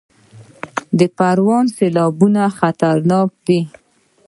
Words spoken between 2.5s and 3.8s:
خطرناک دي